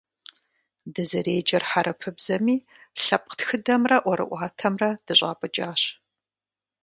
[0.93, 2.55] Дызэреджэр хьэрыпыбзэми,
[3.03, 5.81] лъэпкъ тхыдэмрэ ӀуэрыӀуатэмрэ дыщӀапӀыкӀащ.